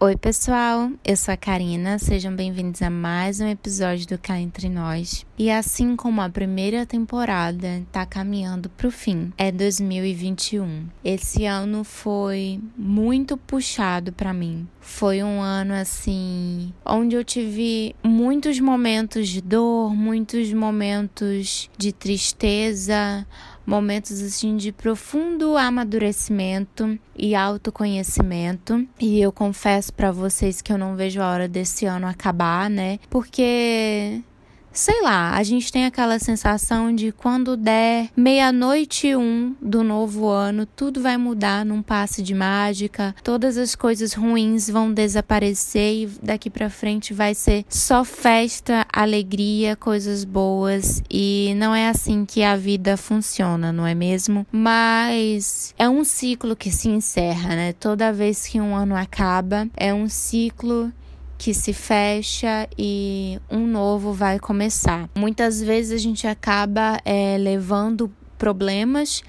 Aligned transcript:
Oi, 0.00 0.16
pessoal, 0.16 0.92
eu 1.04 1.16
sou 1.16 1.34
a 1.34 1.36
Karina, 1.36 1.98
sejam 1.98 2.32
bem-vindos 2.32 2.80
a 2.82 2.88
mais 2.88 3.40
um 3.40 3.48
episódio 3.48 4.06
do 4.06 4.16
Cá 4.16 4.38
Entre 4.38 4.68
Nós. 4.68 5.26
E 5.36 5.50
assim 5.50 5.96
como 5.96 6.20
a 6.20 6.28
primeira 6.28 6.86
temporada 6.86 7.82
tá 7.90 8.06
caminhando 8.06 8.68
pro 8.70 8.92
fim, 8.92 9.32
é 9.36 9.50
2021. 9.50 10.86
Esse 11.04 11.46
ano 11.46 11.82
foi 11.82 12.60
muito 12.76 13.36
puxado 13.36 14.12
para 14.12 14.32
mim. 14.32 14.68
Foi 14.80 15.20
um 15.20 15.40
ano 15.40 15.74
assim, 15.74 16.72
onde 16.86 17.16
eu 17.16 17.24
tive 17.24 17.92
muitos 18.00 18.60
momentos 18.60 19.28
de 19.28 19.40
dor, 19.40 19.96
muitos 19.96 20.52
momentos 20.52 21.68
de 21.76 21.92
tristeza, 21.92 23.26
momentos 23.68 24.22
assim 24.22 24.56
de 24.56 24.72
profundo 24.72 25.54
amadurecimento 25.54 26.98
e 27.14 27.34
autoconhecimento. 27.34 28.88
E 28.98 29.20
eu 29.20 29.30
confesso 29.30 29.92
para 29.92 30.10
vocês 30.10 30.62
que 30.62 30.72
eu 30.72 30.78
não 30.78 30.96
vejo 30.96 31.20
a 31.20 31.30
hora 31.30 31.46
desse 31.46 31.84
ano 31.84 32.06
acabar, 32.06 32.70
né? 32.70 32.98
Porque 33.10 34.22
sei 34.78 35.02
lá, 35.02 35.34
a 35.34 35.42
gente 35.42 35.72
tem 35.72 35.86
aquela 35.86 36.20
sensação 36.20 36.94
de 36.94 37.10
quando 37.10 37.56
der 37.56 38.10
meia-noite 38.16 39.16
um 39.16 39.56
do 39.60 39.82
novo 39.82 40.28
ano, 40.28 40.64
tudo 40.64 41.02
vai 41.02 41.16
mudar 41.16 41.64
num 41.64 41.82
passe 41.82 42.22
de 42.22 42.32
mágica, 42.32 43.12
todas 43.24 43.58
as 43.58 43.74
coisas 43.74 44.12
ruins 44.12 44.70
vão 44.70 44.92
desaparecer 44.92 46.02
e 46.02 46.06
daqui 46.22 46.48
para 46.48 46.70
frente 46.70 47.12
vai 47.12 47.34
ser 47.34 47.64
só 47.68 48.04
festa, 48.04 48.86
alegria, 48.92 49.74
coisas 49.74 50.22
boas 50.22 51.02
e 51.10 51.54
não 51.56 51.74
é 51.74 51.88
assim 51.88 52.24
que 52.24 52.44
a 52.44 52.54
vida 52.54 52.96
funciona, 52.96 53.72
não 53.72 53.84
é 53.84 53.96
mesmo? 53.96 54.46
Mas 54.52 55.74
é 55.76 55.88
um 55.88 56.04
ciclo 56.04 56.54
que 56.54 56.70
se 56.70 56.88
encerra, 56.88 57.56
né? 57.56 57.72
Toda 57.72 58.12
vez 58.12 58.46
que 58.46 58.60
um 58.60 58.76
ano 58.76 58.94
acaba, 58.94 59.68
é 59.76 59.92
um 59.92 60.08
ciclo 60.08 60.92
que 61.38 61.54
se 61.54 61.72
fecha 61.72 62.68
e 62.76 63.40
um 63.48 63.64
novo 63.66 64.12
vai 64.12 64.40
começar. 64.40 65.08
Muitas 65.16 65.62
vezes 65.62 65.92
a 65.92 66.02
gente 66.02 66.26
acaba 66.26 67.00
é, 67.04 67.38
levando 67.38 68.12
problemas 68.36 69.22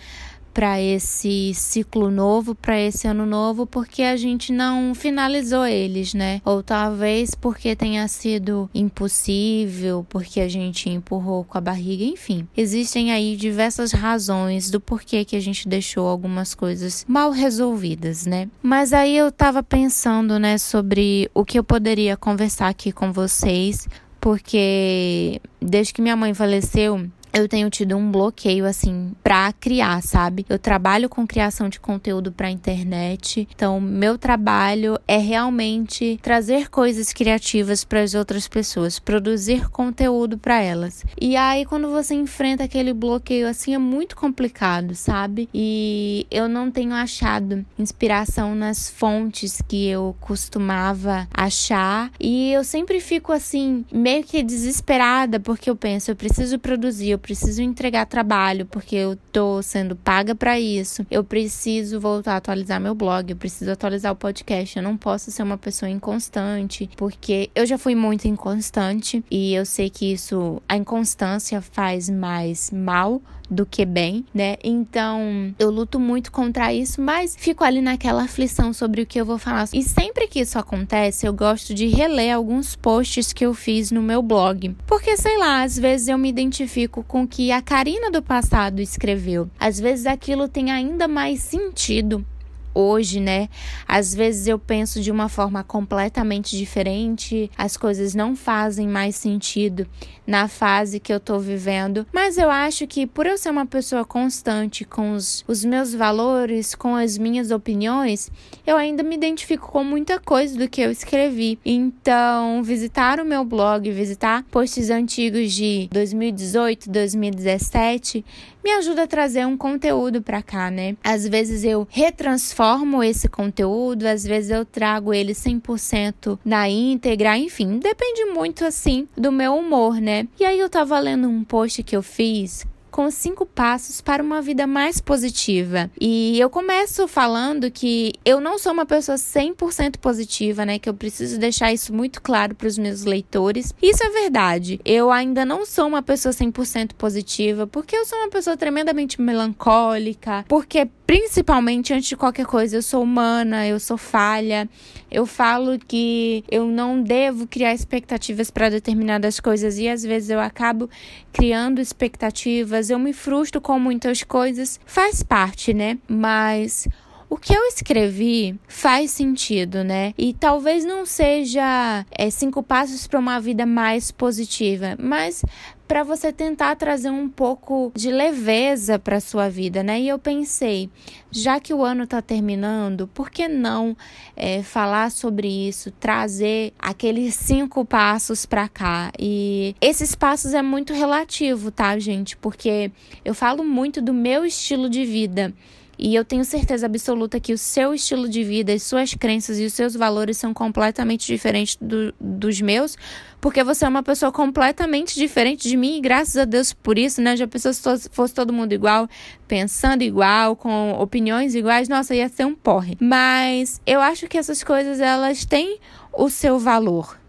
para 0.60 0.82
esse 0.82 1.54
ciclo 1.54 2.12
novo, 2.12 2.54
para 2.54 2.78
esse 2.78 3.08
ano 3.08 3.26
novo, 3.26 3.66
porque 3.66 4.04
a 4.04 4.18
gente 4.18 4.52
não 4.52 4.94
finalizou 4.94 5.66
eles, 5.66 6.14
né? 6.14 6.42
Ou 6.44 6.62
talvez 6.62 7.34
porque 7.34 7.78
tenha 7.78 8.06
sido 8.10 8.70
impossível, 8.76 10.06
porque 10.10 10.42
a 10.42 10.50
gente 10.50 10.90
empurrou 10.90 11.46
com 11.46 11.58
a 11.58 11.62
barriga, 11.62 12.04
enfim. 12.04 12.46
Existem 12.58 13.14
aí 13.14 13.38
diversas 13.38 13.94
razões 13.94 14.70
do 14.70 14.82
porquê 14.82 15.24
que 15.24 15.38
a 15.38 15.40
gente 15.40 15.66
deixou 15.66 16.06
algumas 16.06 16.54
coisas 16.54 17.06
mal 17.08 17.32
resolvidas, 17.32 18.26
né? 18.26 18.50
Mas 18.62 18.92
aí 18.92 19.16
eu 19.16 19.32
tava 19.32 19.64
pensando, 19.64 20.38
né, 20.38 20.58
sobre 20.58 21.32
o 21.34 21.46
que 21.46 21.58
eu 21.58 21.64
poderia 21.64 22.18
conversar 22.18 22.68
aqui 22.68 22.92
com 22.92 23.14
vocês, 23.14 23.88
porque 24.20 25.42
desde 25.62 25.94
que 25.94 26.02
minha 26.02 26.18
mãe 26.18 26.34
faleceu, 26.34 27.10
eu 27.34 27.48
tenho 27.48 27.70
tido 27.70 27.96
um 27.96 28.12
bloqueio 28.12 28.66
assim 28.66 29.14
para 29.24 29.52
criar, 29.54 30.02
sabe? 30.02 30.46
Eu 30.50 30.60
trabalho 30.60 31.10
com 31.10 31.28
criação 31.28 31.70
de 31.70 31.80
conteúdo 31.80 32.32
para 32.32 32.50
internet. 32.50 33.48
Então, 33.54 33.80
meu 33.80 34.18
trabalho 34.18 34.98
é 35.08 35.18
realmente 35.18 36.20
trazer 36.22 36.70
coisas 36.70 37.14
criativas 37.14 37.84
para 37.84 38.02
as 38.02 38.14
outras 38.14 38.48
pessoas, 38.48 39.00
produzir 39.00 39.70
conteúdo 39.70 40.38
para 40.38 40.62
elas. 40.62 41.06
E 41.20 41.36
aí 41.36 41.66
quando 41.66 41.90
você 41.90 42.16
enfrenta 42.16 42.64
aquele 42.64 42.94
bloqueio 42.94 43.48
assim 43.48 43.74
é 43.74 43.78
muito 43.78 44.16
complicado, 44.16 44.96
sabe? 44.96 45.50
E 45.54 46.26
eu 46.32 46.48
não 46.48 46.72
tenho 46.72 46.94
achado 46.94 47.66
inspiração 47.78 48.56
nas 48.56 48.90
fontes 48.90 49.62
que 49.68 49.88
eu 49.88 50.16
costumava 50.20 51.28
achar, 51.34 52.12
e 52.20 52.52
eu 52.52 52.64
sempre 52.64 53.00
fico 53.00 53.32
assim 53.32 53.86
meio 53.92 54.24
que 54.24 54.42
desesperada 54.44 55.40
porque 55.40 55.70
eu 55.70 55.76
penso, 55.76 56.12
eu 56.12 56.16
preciso 56.16 56.58
produzir, 56.60 57.19
eu 57.20 57.22
preciso 57.22 57.62
entregar 57.62 58.06
trabalho 58.06 58.66
porque 58.66 58.96
eu 58.96 59.18
tô 59.32 59.62
sendo 59.62 59.94
paga 59.94 60.34
para 60.34 60.58
isso. 60.58 61.06
Eu 61.12 61.22
preciso 61.22 62.00
voltar 62.00 62.34
a 62.34 62.38
atualizar 62.38 62.80
meu 62.80 62.96
blog, 62.96 63.30
eu 63.30 63.36
preciso 63.36 63.72
atualizar 63.72 64.14
o 64.14 64.16
podcast. 64.16 64.78
Eu 64.78 64.84
não 64.84 64.96
posso 64.96 65.30
ser 65.30 65.44
uma 65.44 65.58
pessoa 65.58 65.90
inconstante, 65.90 66.90
porque 66.96 67.50
eu 67.54 67.66
já 67.66 67.78
fui 67.78 67.94
muito 67.94 68.26
inconstante 68.26 69.24
e 69.30 69.54
eu 69.54 69.66
sei 69.66 69.90
que 69.90 70.14
isso, 70.14 70.62
a 70.68 70.78
inconstância 70.78 71.62
faz 71.62 72.10
mais 72.10 72.72
mal 72.72 73.22
do 73.50 73.66
que 73.66 73.86
bem, 73.86 74.26
né? 74.34 74.56
Então, 74.64 75.54
eu 75.58 75.70
luto 75.70 76.00
muito 76.00 76.32
contra 76.32 76.74
isso, 76.74 77.02
mas 77.02 77.36
fico 77.38 77.64
ali 77.64 77.82
naquela 77.82 78.24
aflição 78.24 78.74
sobre 78.74 79.02
o 79.02 79.06
que 79.06 79.20
eu 79.20 79.26
vou 79.26 79.38
falar. 79.38 79.68
E 79.74 79.84
sempre 79.84 80.28
que 80.28 80.40
isso 80.40 80.60
acontece, 80.60 81.26
eu 81.26 81.34
gosto 81.34 81.74
de 81.74 81.88
reler 81.88 82.36
alguns 82.36 82.76
posts 82.76 83.34
que 83.34 83.46
eu 83.46 83.54
fiz 83.54 83.92
no 83.92 84.02
meu 84.02 84.22
blog. 84.22 84.76
Porque, 84.86 85.18
sei 85.18 85.38
lá, 85.38 85.64
às 85.64 85.78
vezes 85.78 86.08
eu 86.08 86.18
me 86.18 86.30
identifico 86.30 87.04
com 87.04 87.24
o 87.24 87.28
que 87.28 87.52
a 87.52 87.62
Karina 87.62 88.12
do 88.12 88.22
passado 88.22 88.80
escreveu. 88.82 89.50
Às 89.60 89.80
vezes 89.80 90.06
aquilo 90.06 90.48
tem 90.48 90.72
ainda 90.72 91.08
mais 91.08 91.40
sentido 91.40 92.26
hoje, 92.74 93.20
né? 93.20 93.50
Às 93.88 94.14
vezes 94.14 94.48
eu 94.48 94.58
penso 94.58 95.02
de 95.02 95.12
uma 95.12 95.30
forma 95.30 95.64
completamente 95.64 96.58
diferente, 96.58 97.50
as 97.58 97.76
coisas 97.76 98.16
não 98.16 98.36
fazem 98.36 98.88
mais 98.88 99.16
sentido 99.16 99.88
na 100.26 100.48
fase 100.48 101.00
que 101.00 101.12
eu 101.12 101.20
tô 101.20 101.40
vivendo, 101.40 102.06
mas 102.14 102.38
eu 102.38 102.52
acho 102.52 102.86
que 102.86 103.08
por 103.08 103.26
eu 103.26 103.38
ser 103.38 103.50
uma 103.50 103.66
pessoa 103.66 104.06
constante 104.06 104.86
com 104.86 105.14
os, 105.14 105.44
os 105.48 105.66
meus 105.66 105.94
valores, 105.94 106.76
com 106.76 106.96
as 106.96 107.18
minhas 107.18 107.50
opiniões, 107.50 108.32
eu 108.66 108.78
ainda 108.78 109.02
me 109.02 109.16
identifico 109.16 109.72
com 109.72 109.84
muita 109.84 110.20
coisa 110.20 110.58
do 110.58 110.70
que 110.70 110.82
eu 110.82 110.92
escrevi. 110.92 111.58
Então, 111.66 112.62
visitar 112.62 113.20
o 113.20 113.26
meu 113.26 113.44
blog, 113.44 113.90
visitar 113.92 114.44
posts 114.52 114.90
antigos 114.90 115.52
de 115.52 115.90
2018, 115.92 116.90
2017, 116.90 118.24
me 118.64 118.72
ajuda 118.72 119.04
a 119.04 119.08
trazer 119.08 119.46
um 119.46 119.58
conteúdo 119.58 120.22
para 120.22 120.42
cá, 120.42 120.70
né? 120.70 120.96
Às 121.04 121.28
vezes 121.28 121.64
eu 121.64 121.88
retransformo 121.90 123.04
esse 123.04 123.28
conteúdo, 123.28 124.06
às 124.06 124.24
vezes 124.24 124.52
eu 124.52 124.66
trago 124.66 125.14
ele 125.14 125.34
100% 125.34 126.40
na 126.44 126.70
íntegra, 126.70 127.38
enfim, 127.38 127.80
depende 127.80 128.26
muito 128.26 128.66
assim 128.66 129.08
do 129.16 129.32
meu 129.32 129.56
humor, 129.56 130.00
né? 130.02 130.28
E 130.40 130.46
aí 130.46 130.60
eu 130.60 130.70
tava 130.70 131.00
lendo 131.00 131.28
um 131.28 131.44
post 131.44 131.84
que 131.84 131.96
eu 131.96 132.04
fiz 132.04 132.66
com 132.90 133.10
cinco 133.10 133.46
passos 133.46 134.02
para 134.02 134.24
uma 134.24 134.42
vida 134.42 134.68
mais 134.68 135.00
positiva. 135.00 135.90
E 136.00 136.40
eu 136.40 136.50
começo 136.50 137.08
falando 137.08 137.72
que 137.72 138.14
eu 138.26 138.40
não 138.40 138.58
sou 138.58 138.74
uma 138.74 138.86
pessoa 138.86 139.18
100% 139.18 139.98
positiva, 139.98 140.66
né? 140.66 140.80
Que 140.80 140.90
eu 140.90 140.94
preciso 140.94 141.40
deixar 141.40 141.72
isso 141.72 141.94
muito 141.94 142.22
claro 142.22 142.56
para 142.56 142.68
os 142.68 142.78
meus 142.78 143.04
leitores. 143.04 143.74
Isso 143.82 144.04
é 144.04 144.10
verdade. 144.10 144.80
Eu 144.84 145.12
ainda 145.12 145.46
não 145.46 145.66
sou 145.66 145.88
uma 145.88 146.02
pessoa 146.02 146.34
100% 146.34 146.94
positiva, 146.94 147.68
porque 147.68 147.96
eu 147.96 148.06
sou 148.06 148.18
uma 148.20 148.30
pessoa 148.30 148.58
tremendamente 148.58 149.22
melancólica, 149.22 150.46
porque 150.48 150.88
principalmente 151.10 151.92
antes 151.92 152.08
de 152.08 152.16
qualquer 152.16 152.46
coisa, 152.46 152.78
eu 152.78 152.84
sou 152.84 153.02
humana, 153.02 153.66
eu 153.66 153.80
sou 153.80 153.98
falha. 153.98 154.70
Eu 155.10 155.26
falo 155.26 155.80
que 155.80 156.44
eu 156.52 156.68
não 156.68 157.02
devo 157.02 157.48
criar 157.48 157.74
expectativas 157.74 158.52
para 158.52 158.70
determinadas 158.70 159.40
coisas 159.40 159.80
e 159.80 159.90
às 159.90 160.04
vezes 160.04 160.30
eu 160.30 160.40
acabo 160.40 160.88
criando 161.34 161.82
expectativas, 161.82 162.92
eu 162.92 163.00
me 163.00 163.12
frustro 163.12 163.60
com 163.60 163.80
muitas 163.80 164.22
coisas, 164.22 164.80
faz 164.86 165.24
parte, 165.24 165.74
né? 165.74 165.98
Mas 166.08 166.88
o 167.30 167.38
que 167.38 167.54
eu 167.54 167.64
escrevi 167.66 168.60
faz 168.68 169.12
sentido, 169.12 169.84
né? 169.84 170.14
E 170.18 170.34
talvez 170.34 170.84
não 170.84 171.06
seja 171.06 172.06
é, 172.12 172.30
cinco 172.30 172.64
passos 172.64 173.06
para 173.06 173.20
uma 173.20 173.40
vida 173.40 173.66
mais 173.66 174.12
positiva, 174.12 174.98
mas 175.00 175.44
para 175.88 176.04
você 176.04 176.32
tentar 176.32 176.76
trazer 176.76 177.10
um 177.10 177.28
pouco 177.28 177.92
de 177.96 178.12
leveza 178.12 179.00
para 179.00 179.20
sua 179.20 179.50
vida, 179.50 179.82
né? 179.82 180.00
E 180.00 180.08
eu 180.08 180.20
pensei, 180.20 180.88
já 181.32 181.60
que 181.60 181.74
o 181.74 181.84
ano 181.84 182.04
está 182.04 182.22
terminando, 182.22 183.08
por 183.08 183.30
que 183.32 183.48
não 183.48 183.98
é, 184.36 184.62
falar 184.62 185.10
sobre 185.10 185.48
isso, 185.48 185.90
trazer 185.92 186.74
aqueles 186.78 187.34
cinco 187.34 187.84
passos 187.84 188.46
para 188.46 188.68
cá? 188.68 189.12
E 189.18 189.76
esses 189.82 190.14
passos 190.14 190.54
é 190.54 190.62
muito 190.62 190.94
relativo, 190.94 191.72
tá, 191.72 191.98
gente? 191.98 192.38
Porque 192.38 192.92
eu 193.26 193.34
falo 193.34 193.64
muito 193.64 194.00
do 194.00 194.14
meu 194.14 194.46
estilo 194.46 194.90
de 194.90 195.04
vida. 195.06 195.54
E 196.02 196.16
eu 196.16 196.24
tenho 196.24 196.46
certeza 196.46 196.86
absoluta 196.86 197.42
que 197.42 197.52
o 197.52 197.58
seu 197.58 197.94
estilo 197.94 198.30
de 198.30 198.42
vida, 198.42 198.72
as 198.72 198.84
suas 198.84 199.14
crenças 199.14 199.60
e 199.60 199.66
os 199.66 199.74
seus 199.74 199.94
valores 199.96 200.38
são 200.38 200.54
completamente 200.54 201.28
diferentes 201.28 201.76
do, 201.76 202.16
dos 202.18 202.62
meus, 202.62 202.96
porque 203.42 203.66
você 203.66 203.84
é 203.84 203.90
uma 203.90 204.02
pessoa 204.02 204.32
completamente 204.32 205.16
diferente 205.16 205.68
de 205.68 205.76
mim, 205.76 205.98
e 205.98 206.02
graças 206.02 206.38
a 206.38 206.46
Deus 206.46 206.72
por 206.72 206.98
isso, 206.98 207.22
né? 207.22 207.36
Já 207.36 207.46
pensou 207.46 207.74
se 207.74 208.10
fosse 208.12 208.34
todo 208.34 208.54
mundo 208.54 208.72
igual, 208.72 209.10
pensando 209.46 210.02
igual, 210.02 210.56
com 210.56 210.94
opiniões 210.94 211.54
iguais, 211.54 211.90
nossa, 211.90 212.16
ia 212.16 212.30
ser 212.30 212.46
um 212.46 212.56
porre. 212.56 212.96
Mas 213.02 213.82
eu 213.86 214.00
acho 214.00 214.26
que 214.30 214.38
essas 214.38 214.64
coisas, 214.64 215.02
elas 215.02 215.44
têm 215.44 215.80
o 216.14 216.30
seu 216.30 216.58
valor. 216.58 217.20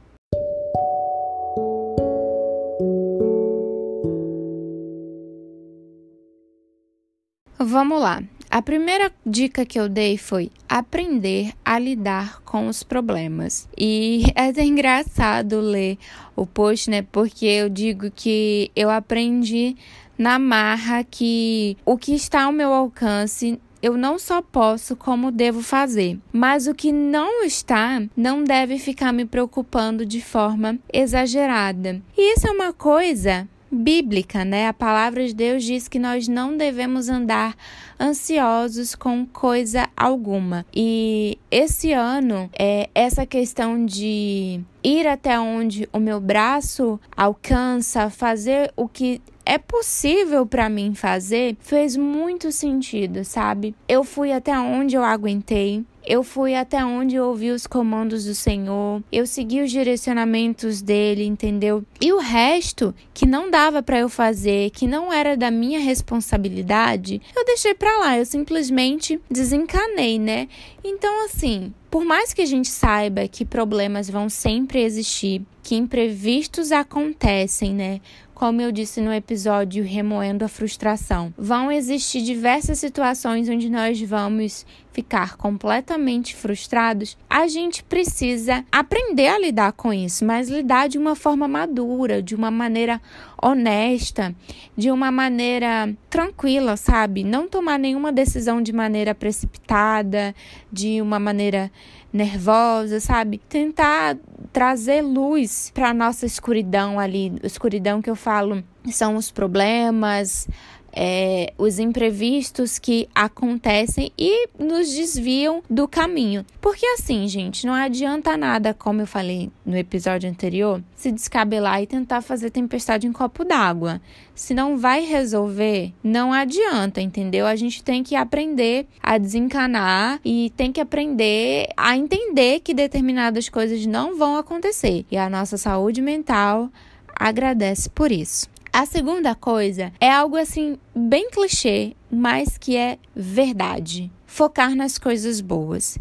Vamos 7.58 8.00
lá. 8.00 8.22
A 8.50 8.60
primeira 8.60 9.12
dica 9.24 9.64
que 9.64 9.78
eu 9.78 9.88
dei 9.88 10.18
foi 10.18 10.50
aprender 10.68 11.52
a 11.64 11.78
lidar 11.78 12.40
com 12.42 12.66
os 12.66 12.82
problemas. 12.82 13.68
E 13.78 14.24
é 14.34 14.50
engraçado 14.64 15.60
ler 15.60 15.96
o 16.34 16.44
post, 16.44 16.90
né? 16.90 17.02
Porque 17.12 17.46
eu 17.46 17.68
digo 17.68 18.10
que 18.10 18.72
eu 18.74 18.90
aprendi 18.90 19.76
na 20.18 20.36
marra 20.36 21.04
que 21.04 21.76
o 21.84 21.96
que 21.96 22.12
está 22.12 22.42
ao 22.42 22.52
meu 22.52 22.72
alcance 22.72 23.56
eu 23.82 23.96
não 23.96 24.18
só 24.18 24.42
posso, 24.42 24.94
como 24.94 25.30
devo 25.30 25.62
fazer. 25.62 26.18
Mas 26.32 26.66
o 26.66 26.74
que 26.74 26.92
não 26.92 27.44
está, 27.44 28.02
não 28.16 28.44
deve 28.44 28.78
ficar 28.78 29.12
me 29.12 29.24
preocupando 29.24 30.04
de 30.04 30.20
forma 30.20 30.78
exagerada. 30.92 32.02
E 32.16 32.34
isso 32.34 32.46
é 32.46 32.50
uma 32.50 32.72
coisa 32.72 33.48
bíblica, 33.70 34.44
né? 34.44 34.68
A 34.68 34.72
palavra 34.72 35.26
de 35.26 35.34
Deus 35.34 35.62
diz 35.64 35.88
que 35.88 35.98
nós 35.98 36.26
não 36.26 36.56
devemos 36.56 37.08
andar 37.08 37.56
ansiosos 37.98 38.94
com 38.94 39.26
coisa 39.26 39.88
alguma. 39.96 40.66
E 40.74 41.38
esse 41.50 41.92
ano, 41.92 42.50
é, 42.58 42.88
essa 42.94 43.24
questão 43.24 43.84
de 43.84 44.60
ir 44.82 45.06
até 45.06 45.38
onde 45.38 45.88
o 45.92 45.98
meu 45.98 46.20
braço 46.20 46.98
alcança, 47.16 48.10
fazer 48.10 48.72
o 48.76 48.88
que 48.88 49.20
é 49.44 49.58
possível 49.58 50.46
para 50.46 50.68
mim 50.68 50.94
fazer, 50.94 51.56
fez 51.60 51.96
muito 51.96 52.52
sentido, 52.52 53.24
sabe? 53.24 53.74
Eu 53.88 54.04
fui 54.04 54.32
até 54.32 54.56
onde 54.58 54.94
eu 54.94 55.02
aguentei. 55.02 55.84
Eu 56.10 56.24
fui 56.24 56.56
até 56.56 56.84
onde 56.84 57.20
ouvi 57.20 57.52
os 57.52 57.68
comandos 57.68 58.24
do 58.24 58.34
Senhor, 58.34 59.00
eu 59.12 59.24
segui 59.28 59.62
os 59.62 59.70
direcionamentos 59.70 60.82
dele, 60.82 61.24
entendeu? 61.24 61.84
E 62.00 62.12
o 62.12 62.18
resto 62.18 62.92
que 63.14 63.24
não 63.24 63.48
dava 63.48 63.80
para 63.80 64.00
eu 64.00 64.08
fazer, 64.08 64.70
que 64.70 64.88
não 64.88 65.12
era 65.12 65.36
da 65.36 65.52
minha 65.52 65.78
responsabilidade, 65.78 67.22
eu 67.36 67.44
deixei 67.44 67.74
para 67.74 67.96
lá, 67.98 68.18
eu 68.18 68.26
simplesmente 68.26 69.20
desencanei, 69.30 70.18
né? 70.18 70.48
Então 70.82 71.26
assim, 71.26 71.72
por 71.88 72.04
mais 72.04 72.34
que 72.34 72.42
a 72.42 72.46
gente 72.46 72.70
saiba 72.70 73.28
que 73.28 73.44
problemas 73.44 74.10
vão 74.10 74.28
sempre 74.28 74.82
existir, 74.82 75.42
que 75.62 75.76
imprevistos 75.76 76.72
acontecem, 76.72 77.72
né? 77.72 78.00
Como 78.34 78.60
eu 78.62 78.72
disse 78.72 79.02
no 79.02 79.12
episódio 79.12 79.84
Remoendo 79.84 80.46
a 80.46 80.48
Frustração, 80.48 81.30
vão 81.36 81.70
existir 81.70 82.22
diversas 82.22 82.78
situações 82.78 83.50
onde 83.50 83.68
nós 83.68 84.00
vamos 84.00 84.64
ficar 84.92 85.36
completamente 85.36 86.34
frustrados. 86.34 87.16
A 87.28 87.46
gente 87.46 87.82
precisa 87.82 88.64
aprender 88.70 89.28
a 89.28 89.38
lidar 89.38 89.72
com 89.72 89.92
isso, 89.92 90.24
mas 90.24 90.48
lidar 90.48 90.88
de 90.88 90.98
uma 90.98 91.14
forma 91.14 91.46
madura, 91.46 92.22
de 92.22 92.34
uma 92.34 92.50
maneira 92.50 93.00
honesta, 93.40 94.34
de 94.76 94.90
uma 94.90 95.10
maneira 95.10 95.94
tranquila, 96.08 96.76
sabe? 96.76 97.24
Não 97.24 97.48
tomar 97.48 97.78
nenhuma 97.78 98.12
decisão 98.12 98.60
de 98.60 98.72
maneira 98.72 99.14
precipitada, 99.14 100.34
de 100.72 101.00
uma 101.00 101.18
maneira 101.18 101.70
nervosa, 102.12 102.98
sabe? 102.98 103.38
Tentar 103.48 104.16
trazer 104.52 105.02
luz 105.02 105.70
para 105.72 105.94
nossa 105.94 106.26
escuridão 106.26 106.98
ali, 106.98 107.32
escuridão 107.44 108.02
que 108.02 108.10
eu 108.10 108.16
falo 108.16 108.64
são 108.90 109.14
os 109.16 109.30
problemas, 109.30 110.48
é, 110.92 111.52
os 111.56 111.78
imprevistos 111.78 112.78
que 112.78 113.08
acontecem 113.14 114.12
e 114.18 114.48
nos 114.58 114.92
desviam 114.92 115.62
do 115.68 115.86
caminho. 115.86 116.44
Porque 116.60 116.84
assim, 116.86 117.26
gente, 117.28 117.66
não 117.66 117.74
adianta 117.74 118.36
nada, 118.36 118.74
como 118.74 119.02
eu 119.02 119.06
falei 119.06 119.50
no 119.64 119.76
episódio 119.76 120.28
anterior, 120.28 120.82
se 120.94 121.10
descabelar 121.10 121.82
e 121.82 121.86
tentar 121.86 122.20
fazer 122.20 122.50
tempestade 122.50 123.06
em 123.06 123.12
copo 123.12 123.44
d'água. 123.44 124.00
Se 124.34 124.54
não 124.54 124.78
vai 124.78 125.04
resolver, 125.04 125.92
não 126.02 126.32
adianta, 126.32 127.00
entendeu? 127.00 127.46
A 127.46 127.56
gente 127.56 127.82
tem 127.82 128.02
que 128.02 128.16
aprender 128.16 128.86
a 129.02 129.18
desencanar 129.18 130.18
e 130.24 130.50
tem 130.56 130.72
que 130.72 130.80
aprender 130.80 131.68
a 131.76 131.96
entender 131.96 132.60
que 132.60 132.72
determinadas 132.72 133.48
coisas 133.48 133.84
não 133.86 134.16
vão 134.16 134.36
acontecer. 134.36 135.04
E 135.10 135.16
a 135.16 135.28
nossa 135.28 135.56
saúde 135.58 136.00
mental 136.00 136.70
agradece 137.14 137.90
por 137.90 138.10
isso. 138.10 138.48
A 138.72 138.86
segunda 138.86 139.34
coisa 139.34 139.92
é 140.00 140.08
algo 140.08 140.36
assim 140.36 140.78
bem 140.94 141.28
clichê, 141.28 141.96
mas 142.10 142.56
que 142.56 142.76
é 142.76 142.98
verdade. 143.14 144.10
Focar 144.24 144.76
nas 144.76 144.96
coisas 144.96 145.40
boas. 145.40 145.98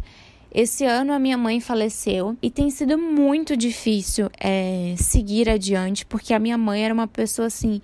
Esse 0.53 0.85
ano 0.85 1.11
a 1.11 1.19
minha 1.19 1.37
mãe 1.37 1.59
faleceu 1.59 2.37
e 2.41 2.49
tem 2.49 2.69
sido 2.69 2.97
muito 2.97 3.57
difícil 3.57 4.29
é, 4.39 4.93
seguir 4.97 5.49
adiante, 5.49 6.05
porque 6.05 6.33
a 6.33 6.39
minha 6.39 6.57
mãe 6.57 6.83
era 6.83 6.93
uma 6.93 7.07
pessoa 7.07 7.47
assim 7.47 7.81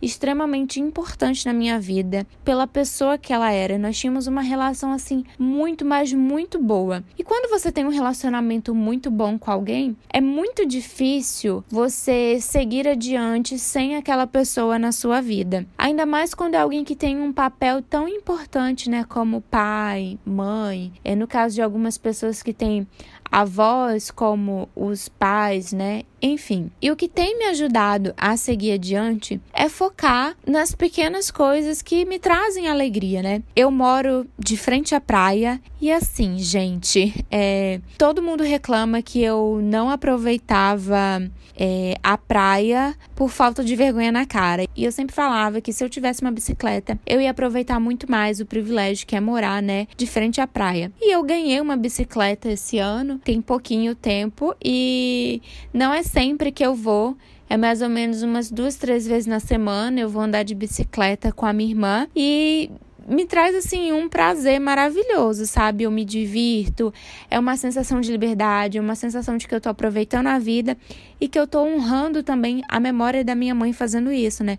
extremamente 0.00 0.80
importante 0.80 1.46
na 1.46 1.52
minha 1.52 1.78
vida, 1.78 2.26
pela 2.44 2.66
pessoa 2.66 3.18
que 3.18 3.32
ela 3.32 3.50
era. 3.50 3.78
Nós 3.78 3.98
tínhamos 3.98 4.26
uma 4.26 4.40
relação 4.40 4.92
assim 4.92 5.24
muito, 5.38 5.84
mas 5.84 6.12
muito 6.12 6.58
boa. 6.62 7.02
E 7.18 7.24
quando 7.24 7.50
você 7.50 7.70
tem 7.70 7.84
um 7.84 7.90
relacionamento 7.90 8.74
muito 8.74 9.10
bom 9.10 9.38
com 9.38 9.50
alguém, 9.50 9.96
é 10.12 10.20
muito 10.20 10.66
difícil 10.66 11.64
você 11.68 12.38
seguir 12.40 12.86
adiante 12.86 13.58
sem 13.58 13.96
aquela 13.96 14.26
pessoa 14.26 14.78
na 14.78 14.92
sua 14.92 15.20
vida. 15.20 15.66
Ainda 15.76 16.06
mais 16.06 16.34
quando 16.34 16.54
é 16.54 16.58
alguém 16.58 16.84
que 16.84 16.96
tem 16.96 17.20
um 17.20 17.32
papel 17.32 17.82
tão 17.82 18.08
importante, 18.08 18.88
né, 18.88 19.04
como 19.04 19.40
pai, 19.40 20.18
mãe. 20.24 20.92
É 21.04 21.14
no 21.14 21.26
caso 21.26 21.54
de 21.54 21.62
algumas 21.62 21.98
pessoas 21.98 22.42
que 22.42 22.52
têm 22.52 22.86
avós 23.30 24.10
como 24.10 24.68
os 24.74 25.08
pais, 25.08 25.72
né? 25.72 26.02
Enfim. 26.20 26.70
E 26.82 26.90
o 26.90 26.96
que 26.96 27.08
tem 27.08 27.38
me 27.38 27.44
ajudado 27.46 28.12
a 28.16 28.36
seguir 28.36 28.72
adiante 28.72 29.40
é 29.52 29.68
focar 29.68 30.36
nas 30.46 30.74
pequenas 30.74 31.30
coisas 31.30 31.80
que 31.80 32.04
me 32.04 32.18
trazem 32.18 32.68
alegria, 32.68 33.22
né? 33.22 33.42
Eu 33.54 33.70
moro 33.70 34.26
de 34.38 34.56
frente 34.56 34.94
à 34.94 35.00
praia 35.00 35.60
e 35.80 35.92
assim, 35.92 36.38
gente, 36.38 37.24
é, 37.30 37.80
todo 37.96 38.22
mundo 38.22 38.42
reclama 38.42 39.00
que 39.00 39.22
eu 39.22 39.60
não 39.62 39.90
aproveitava 39.90 41.22
é, 41.58 41.96
a 42.02 42.16
praia 42.16 42.94
por 43.16 43.28
falta 43.28 43.64
de 43.64 43.74
vergonha 43.74 44.12
na 44.12 44.24
cara. 44.24 44.64
E 44.76 44.84
eu 44.84 44.92
sempre 44.92 45.14
falava 45.14 45.60
que 45.60 45.72
se 45.72 45.84
eu 45.84 45.88
tivesse 45.88 46.22
uma 46.22 46.30
bicicleta, 46.30 46.98
eu 47.04 47.20
ia 47.20 47.30
aproveitar 47.30 47.80
muito 47.80 48.08
mais 48.08 48.40
o 48.40 48.46
privilégio 48.46 49.06
que 49.06 49.16
é 49.16 49.20
morar, 49.20 49.60
né, 49.60 49.88
de 49.96 50.06
frente 50.06 50.40
à 50.40 50.46
praia. 50.46 50.92
E 51.00 51.12
eu 51.12 51.22
ganhei 51.24 51.60
uma 51.60 51.76
bicicleta 51.76 52.48
esse 52.48 52.78
ano, 52.78 53.17
tem 53.18 53.40
pouquinho 53.40 53.94
tempo 53.94 54.54
e 54.64 55.42
não 55.72 55.92
é 55.92 56.02
sempre 56.02 56.50
que 56.52 56.64
eu 56.64 56.74
vou. 56.74 57.16
É 57.50 57.56
mais 57.56 57.80
ou 57.80 57.88
menos 57.88 58.22
umas 58.22 58.50
duas, 58.50 58.76
três 58.76 59.06
vezes 59.06 59.26
na 59.26 59.40
semana. 59.40 60.00
Eu 60.00 60.08
vou 60.08 60.22
andar 60.22 60.42
de 60.42 60.54
bicicleta 60.54 61.32
com 61.32 61.46
a 61.46 61.52
minha 61.52 61.70
irmã 61.70 62.06
e 62.14 62.70
me 63.08 63.24
traz 63.24 63.54
assim 63.54 63.90
um 63.90 64.06
prazer 64.06 64.60
maravilhoso, 64.60 65.46
sabe? 65.46 65.84
Eu 65.84 65.90
me 65.90 66.04
divirto, 66.04 66.92
é 67.30 67.38
uma 67.38 67.56
sensação 67.56 68.00
de 68.02 68.12
liberdade, 68.12 68.76
é 68.76 68.80
uma 68.80 68.94
sensação 68.94 69.38
de 69.38 69.48
que 69.48 69.54
eu 69.54 69.60
tô 69.60 69.70
aproveitando 69.70 70.26
a 70.26 70.38
vida 70.38 70.76
e 71.18 71.26
que 71.26 71.38
eu 71.38 71.46
tô 71.46 71.62
honrando 71.62 72.22
também 72.22 72.62
a 72.68 72.78
memória 72.78 73.24
da 73.24 73.34
minha 73.34 73.54
mãe 73.54 73.72
fazendo 73.72 74.12
isso, 74.12 74.44
né? 74.44 74.58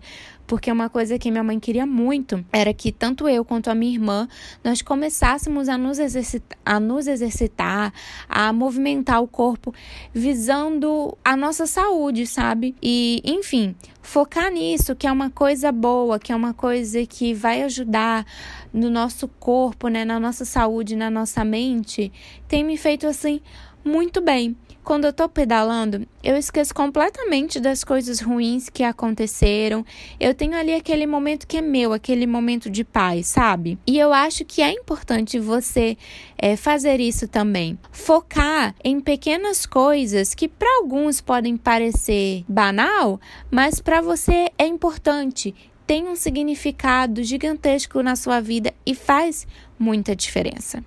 Porque 0.50 0.72
uma 0.72 0.90
coisa 0.90 1.16
que 1.16 1.30
minha 1.30 1.44
mãe 1.44 1.60
queria 1.60 1.86
muito 1.86 2.44
era 2.52 2.74
que 2.74 2.90
tanto 2.90 3.28
eu 3.28 3.44
quanto 3.44 3.70
a 3.70 3.74
minha 3.74 3.92
irmã 3.94 4.28
nós 4.64 4.82
começássemos 4.82 5.68
a 5.68 5.78
nos 5.78 6.00
exercitar, 6.00 6.58
a, 6.66 6.80
nos 6.80 7.06
exercitar, 7.06 7.92
a 8.28 8.52
movimentar 8.52 9.22
o 9.22 9.28
corpo 9.28 9.72
visando 10.12 11.16
a 11.24 11.36
nossa 11.36 11.68
saúde, 11.68 12.26
sabe? 12.26 12.74
E, 12.82 13.22
enfim, 13.24 13.76
focar 14.02 14.50
nisso, 14.50 14.96
que 14.96 15.06
é 15.06 15.12
uma 15.12 15.30
coisa 15.30 15.70
boa, 15.70 16.18
que 16.18 16.32
é 16.32 16.34
uma 16.34 16.52
coisa 16.52 17.06
que 17.06 17.32
vai 17.32 17.62
ajudar 17.62 18.26
no 18.72 18.90
nosso 18.90 19.28
corpo, 19.28 19.86
né, 19.86 20.04
na 20.04 20.18
nossa 20.18 20.44
saúde, 20.44 20.96
na 20.96 21.10
nossa 21.10 21.44
mente, 21.44 22.10
tem 22.48 22.64
me 22.64 22.76
feito 22.76 23.06
assim 23.06 23.40
muito 23.84 24.20
bem. 24.20 24.56
Quando 24.82 25.04
eu 25.04 25.12
tô 25.12 25.28
pedalando, 25.28 26.06
eu 26.24 26.36
esqueço 26.36 26.74
completamente 26.74 27.60
das 27.60 27.84
coisas 27.84 28.20
ruins 28.20 28.68
que 28.68 28.82
aconteceram. 28.82 29.84
Eu 30.18 30.34
tenho 30.34 30.56
ali 30.56 30.74
aquele 30.74 31.06
momento 31.06 31.46
que 31.46 31.58
é 31.58 31.60
meu, 31.60 31.92
aquele 31.92 32.26
momento 32.26 32.70
de 32.70 32.82
paz, 32.82 33.26
sabe? 33.26 33.78
E 33.86 33.98
eu 33.98 34.12
acho 34.12 34.44
que 34.44 34.62
é 34.62 34.72
importante 34.72 35.38
você 35.38 35.96
é, 36.36 36.56
fazer 36.56 36.98
isso 36.98 37.28
também. 37.28 37.78
Focar 37.92 38.74
em 38.82 39.00
pequenas 39.00 39.66
coisas 39.66 40.34
que 40.34 40.48
para 40.48 40.78
alguns 40.78 41.20
podem 41.20 41.56
parecer 41.56 42.44
banal, 42.48 43.20
mas 43.50 43.80
para 43.80 44.00
você 44.00 44.48
é 44.58 44.66
importante. 44.66 45.54
Tem 45.86 46.08
um 46.08 46.16
significado 46.16 47.22
gigantesco 47.22 48.02
na 48.02 48.16
sua 48.16 48.40
vida 48.40 48.72
e 48.86 48.94
faz 48.94 49.46
muita 49.78 50.16
diferença. 50.16 50.82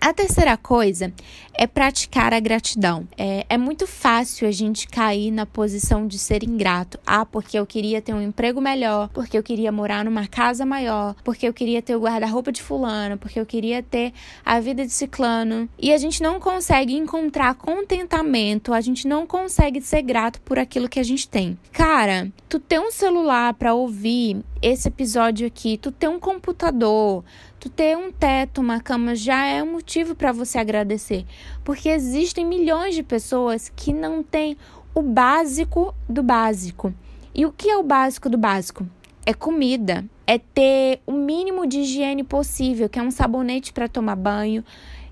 A 0.00 0.14
terceira 0.14 0.56
coisa 0.56 1.12
é 1.52 1.66
praticar 1.66 2.32
a 2.32 2.40
gratidão. 2.40 3.06
É, 3.18 3.44
é, 3.50 3.58
muito 3.58 3.86
fácil 3.86 4.48
a 4.48 4.50
gente 4.50 4.88
cair 4.88 5.30
na 5.30 5.44
posição 5.44 6.06
de 6.06 6.18
ser 6.18 6.42
ingrato. 6.42 6.98
Ah, 7.06 7.26
porque 7.26 7.58
eu 7.58 7.66
queria 7.66 8.00
ter 8.00 8.14
um 8.14 8.22
emprego 8.22 8.62
melhor, 8.62 9.10
porque 9.10 9.36
eu 9.36 9.42
queria 9.42 9.70
morar 9.70 10.02
numa 10.02 10.26
casa 10.26 10.64
maior, 10.64 11.14
porque 11.22 11.46
eu 11.46 11.52
queria 11.52 11.82
ter 11.82 11.94
o 11.94 12.00
guarda-roupa 12.00 12.50
de 12.50 12.62
fulano, 12.62 13.18
porque 13.18 13.38
eu 13.38 13.44
queria 13.44 13.82
ter 13.82 14.14
a 14.42 14.58
vida 14.58 14.86
de 14.86 14.92
ciclano. 14.92 15.68
E 15.78 15.92
a 15.92 15.98
gente 15.98 16.22
não 16.22 16.40
consegue 16.40 16.94
encontrar 16.94 17.54
contentamento, 17.54 18.72
a 18.72 18.80
gente 18.80 19.06
não 19.06 19.26
consegue 19.26 19.82
ser 19.82 20.00
grato 20.00 20.40
por 20.40 20.58
aquilo 20.58 20.88
que 20.88 20.98
a 20.98 21.04
gente 21.04 21.28
tem. 21.28 21.58
Cara, 21.72 22.32
tu 22.48 22.58
tem 22.58 22.78
um 22.78 22.90
celular 22.90 23.52
para 23.52 23.74
ouvir 23.74 24.42
esse 24.62 24.88
episódio 24.88 25.46
aqui, 25.46 25.76
tu 25.76 25.90
tem 25.92 26.08
um 26.08 26.18
computador, 26.18 27.24
Tu 27.60 27.68
ter 27.68 27.94
um 27.94 28.10
teto, 28.10 28.62
uma 28.62 28.80
cama 28.80 29.14
já 29.14 29.44
é 29.44 29.62
um 29.62 29.72
motivo 29.72 30.14
para 30.14 30.32
você 30.32 30.58
agradecer, 30.58 31.26
porque 31.62 31.90
existem 31.90 32.42
milhões 32.42 32.94
de 32.94 33.02
pessoas 33.02 33.68
que 33.68 33.92
não 33.92 34.22
têm 34.22 34.56
o 34.94 35.02
básico 35.02 35.94
do 36.08 36.22
básico. 36.22 36.94
E 37.34 37.44
o 37.44 37.52
que 37.52 37.68
é 37.68 37.76
o 37.76 37.82
básico 37.82 38.30
do 38.30 38.38
básico? 38.38 38.88
É 39.26 39.34
comida, 39.34 40.06
é 40.26 40.38
ter 40.38 41.02
o 41.06 41.12
mínimo 41.12 41.66
de 41.66 41.80
higiene 41.80 42.24
possível, 42.24 42.88
que 42.88 42.98
é 42.98 43.02
um 43.02 43.10
sabonete 43.10 43.74
para 43.74 43.88
tomar 43.88 44.16
banho, 44.16 44.64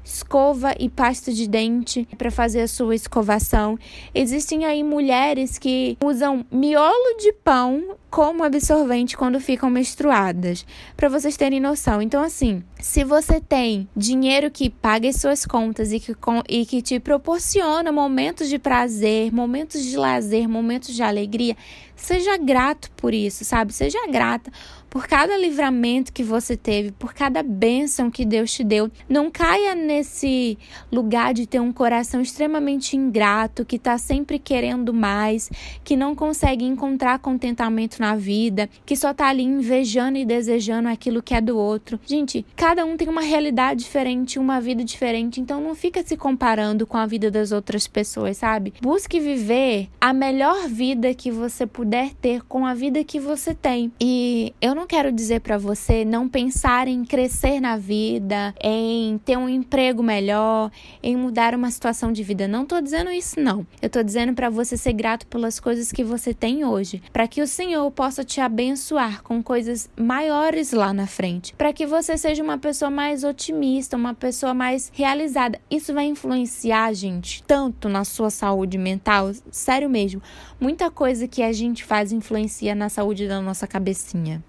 escova 0.08 0.74
e 0.78 0.88
pasta 0.88 1.32
de 1.32 1.46
dente 1.46 2.08
para 2.16 2.30
fazer 2.30 2.62
a 2.62 2.68
sua 2.68 2.94
escovação. 2.94 3.78
Existem 4.14 4.64
aí 4.64 4.82
mulheres 4.82 5.58
que 5.58 5.98
usam 6.02 6.44
miolo 6.50 7.16
de 7.18 7.32
pão 7.32 7.96
como 8.10 8.42
absorvente 8.42 9.18
quando 9.18 9.38
ficam 9.38 9.68
menstruadas, 9.68 10.64
para 10.96 11.10
vocês 11.10 11.36
terem 11.36 11.60
noção. 11.60 12.00
Então, 12.00 12.22
assim, 12.22 12.62
se 12.80 13.04
você 13.04 13.38
tem 13.38 13.86
dinheiro 13.94 14.50
que 14.50 14.70
paga 14.70 15.06
as 15.08 15.16
suas 15.16 15.44
contas 15.44 15.92
e 15.92 16.00
que, 16.00 16.16
e 16.48 16.64
que 16.64 16.80
te 16.80 16.98
proporciona 16.98 17.92
momentos 17.92 18.48
de 18.48 18.58
prazer, 18.58 19.30
momentos 19.30 19.84
de 19.84 19.94
lazer, 19.96 20.48
momentos 20.48 20.94
de 20.94 21.02
alegria, 21.02 21.54
seja 21.94 22.38
grato 22.38 22.90
por 22.92 23.12
isso, 23.12 23.44
sabe? 23.44 23.74
Seja 23.74 23.98
grata 24.10 24.50
por 24.90 25.06
cada 25.06 25.36
livramento 25.36 26.12
que 26.12 26.22
você 26.22 26.56
teve, 26.56 26.92
por 26.92 27.12
cada 27.14 27.42
bênção 27.42 28.10
que 28.10 28.24
Deus 28.24 28.52
te 28.52 28.64
deu. 28.64 28.90
Não 29.08 29.30
caia 29.30 29.74
nesse 29.74 30.58
lugar 30.90 31.34
de 31.34 31.46
ter 31.46 31.60
um 31.60 31.72
coração 31.72 32.20
extremamente 32.20 32.96
ingrato, 32.96 33.64
que 33.64 33.76
está 33.76 33.98
sempre 33.98 34.38
querendo 34.38 34.92
mais, 34.92 35.50
que 35.84 35.96
não 35.96 36.14
consegue 36.14 36.64
encontrar 36.64 37.18
contentamento 37.18 38.00
na 38.00 38.16
vida, 38.16 38.68
que 38.86 38.96
só 38.96 39.12
tá 39.12 39.28
ali 39.28 39.42
invejando 39.42 40.18
e 40.18 40.24
desejando 40.24 40.88
aquilo 40.88 41.22
que 41.22 41.34
é 41.34 41.40
do 41.40 41.56
outro. 41.56 42.00
Gente, 42.06 42.44
cada 42.56 42.84
um 42.84 42.96
tem 42.96 43.08
uma 43.08 43.22
realidade 43.22 43.84
diferente, 43.84 44.38
uma 44.38 44.60
vida 44.60 44.84
diferente, 44.84 45.40
então 45.40 45.60
não 45.60 45.74
fica 45.74 46.02
se 46.02 46.16
comparando 46.16 46.86
com 46.86 46.96
a 46.96 47.06
vida 47.06 47.30
das 47.30 47.52
outras 47.52 47.86
pessoas, 47.86 48.36
sabe? 48.38 48.72
Busque 48.80 49.20
viver 49.20 49.88
a 50.00 50.12
melhor 50.12 50.68
vida 50.68 51.14
que 51.14 51.30
você 51.30 51.66
puder 51.66 52.14
ter 52.14 52.42
com 52.44 52.66
a 52.66 52.74
vida 52.74 53.04
que 53.04 53.20
você 53.20 53.54
tem. 53.54 53.92
E 54.00 54.52
eu 54.60 54.74
não 54.78 54.86
quero 54.86 55.10
dizer 55.10 55.40
para 55.40 55.58
você 55.58 56.04
não 56.04 56.28
pensar 56.28 56.86
em 56.86 57.04
crescer 57.04 57.58
na 57.58 57.76
vida, 57.76 58.54
em 58.62 59.18
ter 59.18 59.36
um 59.36 59.48
emprego 59.48 60.04
melhor, 60.04 60.70
em 61.02 61.16
mudar 61.16 61.52
uma 61.52 61.68
situação 61.68 62.12
de 62.12 62.22
vida. 62.22 62.46
Não 62.46 62.64
tô 62.64 62.80
dizendo 62.80 63.10
isso 63.10 63.40
não. 63.40 63.66
Eu 63.82 63.90
tô 63.90 64.04
dizendo 64.04 64.34
para 64.34 64.48
você 64.48 64.76
ser 64.76 64.92
grato 64.92 65.26
pelas 65.26 65.58
coisas 65.58 65.90
que 65.90 66.04
você 66.04 66.32
tem 66.32 66.64
hoje, 66.64 67.02
para 67.12 67.26
que 67.26 67.42
o 67.42 67.46
Senhor 67.46 67.90
possa 67.90 68.22
te 68.22 68.40
abençoar 68.40 69.20
com 69.24 69.42
coisas 69.42 69.90
maiores 69.98 70.70
lá 70.70 70.92
na 70.92 71.08
frente, 71.08 71.52
para 71.54 71.72
que 71.72 71.84
você 71.84 72.16
seja 72.16 72.44
uma 72.44 72.56
pessoa 72.56 72.90
mais 72.90 73.24
otimista, 73.24 73.96
uma 73.96 74.14
pessoa 74.14 74.54
mais 74.54 74.92
realizada. 74.94 75.60
Isso 75.68 75.92
vai 75.92 76.06
influenciar, 76.06 76.92
gente, 76.92 77.42
tanto 77.42 77.88
na 77.88 78.04
sua 78.04 78.30
saúde 78.30 78.78
mental, 78.78 79.32
sério 79.50 79.90
mesmo. 79.90 80.22
Muita 80.60 80.88
coisa 80.88 81.26
que 81.26 81.42
a 81.42 81.52
gente 81.52 81.84
faz 81.84 82.12
influencia 82.12 82.76
na 82.76 82.88
saúde 82.88 83.26
da 83.26 83.40
nossa 83.40 83.66
cabecinha. 83.66 84.40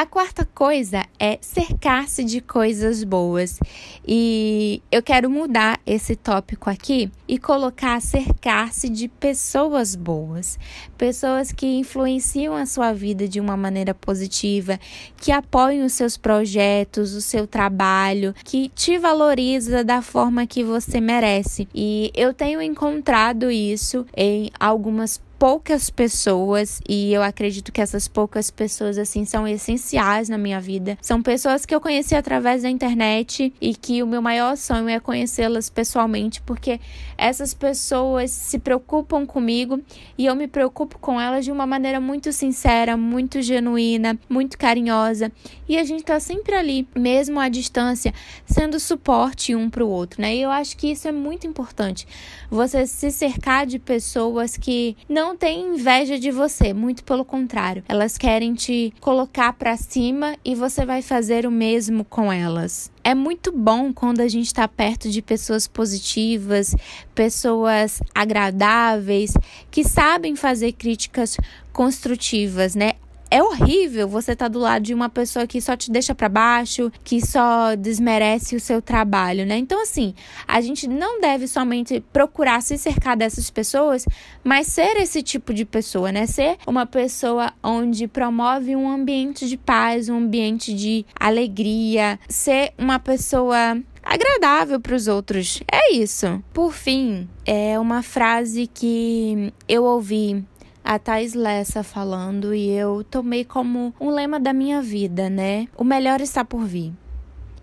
A 0.00 0.06
quarta 0.06 0.46
coisa 0.46 1.04
é 1.18 1.36
cercar-se 1.42 2.24
de 2.24 2.40
coisas 2.40 3.04
boas. 3.04 3.60
E 4.08 4.82
eu 4.90 5.02
quero 5.02 5.28
mudar 5.28 5.78
esse 5.84 6.16
tópico 6.16 6.70
aqui 6.70 7.12
e 7.28 7.38
colocar 7.38 8.00
cercar-se 8.00 8.88
de 8.88 9.08
pessoas 9.08 9.94
boas, 9.94 10.58
pessoas 10.96 11.52
que 11.52 11.66
influenciam 11.66 12.56
a 12.56 12.64
sua 12.64 12.94
vida 12.94 13.28
de 13.28 13.38
uma 13.38 13.58
maneira 13.58 13.92
positiva, 13.92 14.80
que 15.18 15.30
apoiam 15.30 15.84
os 15.84 15.92
seus 15.92 16.16
projetos, 16.16 17.12
o 17.12 17.20
seu 17.20 17.46
trabalho, 17.46 18.34
que 18.42 18.70
te 18.70 18.96
valoriza 18.96 19.84
da 19.84 20.00
forma 20.00 20.46
que 20.46 20.64
você 20.64 20.98
merece. 20.98 21.68
E 21.74 22.10
eu 22.14 22.32
tenho 22.32 22.62
encontrado 22.62 23.50
isso 23.50 24.06
em 24.16 24.50
algumas 24.58 25.20
poucas 25.40 25.88
pessoas 25.88 26.82
e 26.86 27.14
eu 27.14 27.22
acredito 27.22 27.72
que 27.72 27.80
essas 27.80 28.06
poucas 28.06 28.50
pessoas 28.50 28.98
assim 28.98 29.24
são 29.24 29.48
essenciais 29.48 30.28
na 30.28 30.36
minha 30.36 30.60
vida. 30.60 30.98
São 31.00 31.22
pessoas 31.22 31.64
que 31.64 31.74
eu 31.74 31.80
conheci 31.80 32.14
através 32.14 32.62
da 32.62 32.68
internet 32.68 33.50
e 33.58 33.74
que 33.74 34.02
o 34.02 34.06
meu 34.06 34.20
maior 34.20 34.54
sonho 34.54 34.90
é 34.90 35.00
conhecê-las 35.00 35.70
pessoalmente, 35.70 36.42
porque 36.42 36.78
essas 37.16 37.54
pessoas 37.54 38.30
se 38.30 38.58
preocupam 38.58 39.24
comigo 39.24 39.80
e 40.18 40.26
eu 40.26 40.36
me 40.36 40.46
preocupo 40.46 40.98
com 40.98 41.18
elas 41.18 41.46
de 41.46 41.50
uma 41.50 41.66
maneira 41.66 42.00
muito 42.00 42.34
sincera, 42.34 42.94
muito 42.94 43.40
genuína, 43.40 44.18
muito 44.28 44.58
carinhosa. 44.58 45.32
E 45.66 45.78
a 45.78 45.84
gente 45.84 46.04
tá 46.04 46.20
sempre 46.20 46.54
ali, 46.54 46.86
mesmo 46.94 47.40
à 47.40 47.48
distância, 47.48 48.12
sendo 48.44 48.78
suporte 48.78 49.54
um 49.54 49.70
para 49.70 49.84
o 49.84 49.88
outro, 49.88 50.20
né? 50.20 50.34
E 50.34 50.42
eu 50.42 50.50
acho 50.50 50.76
que 50.76 50.90
isso 50.90 51.08
é 51.08 51.12
muito 51.12 51.46
importante. 51.46 52.06
Você 52.50 52.86
se 52.86 53.10
cercar 53.10 53.64
de 53.64 53.78
pessoas 53.78 54.56
que 54.56 54.96
não 55.08 55.29
não 55.30 55.36
têm 55.36 55.74
inveja 55.74 56.18
de 56.18 56.32
você, 56.32 56.74
muito 56.74 57.04
pelo 57.04 57.24
contrário. 57.24 57.84
Elas 57.88 58.18
querem 58.18 58.52
te 58.52 58.92
colocar 59.00 59.52
para 59.52 59.76
cima 59.76 60.36
e 60.44 60.56
você 60.56 60.84
vai 60.84 61.02
fazer 61.02 61.46
o 61.46 61.52
mesmo 61.52 62.04
com 62.04 62.32
elas. 62.32 62.90
É 63.04 63.14
muito 63.14 63.52
bom 63.52 63.92
quando 63.92 64.20
a 64.22 64.26
gente 64.26 64.46
está 64.46 64.66
perto 64.66 65.08
de 65.08 65.22
pessoas 65.22 65.68
positivas, 65.68 66.74
pessoas 67.14 68.02
agradáveis, 68.12 69.32
que 69.70 69.84
sabem 69.84 70.34
fazer 70.34 70.72
críticas 70.72 71.36
construtivas, 71.72 72.74
né? 72.74 72.94
É 73.30 73.42
horrível 73.42 74.08
você 74.08 74.32
estar 74.32 74.46
tá 74.46 74.48
do 74.48 74.58
lado 74.58 74.82
de 74.82 74.92
uma 74.92 75.08
pessoa 75.08 75.46
que 75.46 75.60
só 75.60 75.76
te 75.76 75.90
deixa 75.90 76.14
para 76.14 76.28
baixo, 76.28 76.90
que 77.04 77.24
só 77.24 77.74
desmerece 77.76 78.56
o 78.56 78.60
seu 78.60 78.82
trabalho, 78.82 79.46
né? 79.46 79.56
Então, 79.56 79.80
assim, 79.82 80.14
a 80.46 80.60
gente 80.60 80.88
não 80.88 81.20
deve 81.20 81.46
somente 81.46 82.02
procurar 82.12 82.60
se 82.60 82.76
cercar 82.76 83.16
dessas 83.16 83.48
pessoas, 83.48 84.04
mas 84.42 84.66
ser 84.66 84.96
esse 84.96 85.22
tipo 85.22 85.54
de 85.54 85.64
pessoa, 85.64 86.10
né? 86.10 86.26
Ser 86.26 86.56
uma 86.66 86.86
pessoa 86.86 87.52
onde 87.62 88.08
promove 88.08 88.74
um 88.74 88.88
ambiente 88.88 89.48
de 89.48 89.56
paz, 89.56 90.08
um 90.08 90.16
ambiente 90.16 90.74
de 90.74 91.06
alegria, 91.18 92.18
ser 92.28 92.72
uma 92.76 92.98
pessoa 92.98 93.80
agradável 94.02 94.80
para 94.80 94.96
os 94.96 95.06
outros. 95.06 95.62
É 95.70 95.92
isso. 95.92 96.42
Por 96.52 96.72
fim, 96.72 97.28
é 97.46 97.78
uma 97.78 98.02
frase 98.02 98.66
que 98.66 99.52
eu 99.68 99.84
ouvi 99.84 100.44
a 100.90 100.98
Thais 100.98 101.34
Lessa 101.34 101.84
falando 101.84 102.52
e 102.52 102.68
eu 102.68 103.04
tomei 103.08 103.44
como 103.44 103.94
um 104.00 104.10
lema 104.10 104.40
da 104.40 104.52
minha 104.52 104.82
vida, 104.82 105.30
né? 105.30 105.68
O 105.76 105.84
melhor 105.84 106.20
está 106.20 106.44
por 106.44 106.64
vir. 106.64 106.92